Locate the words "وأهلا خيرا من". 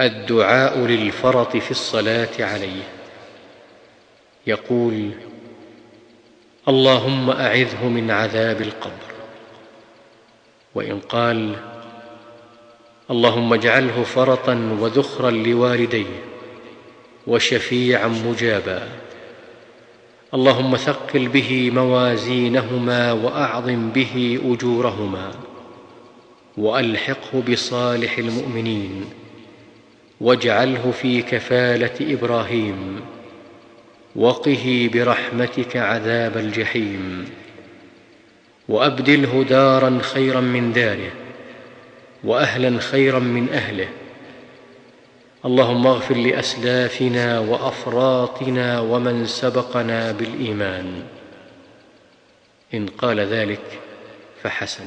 42.24-43.48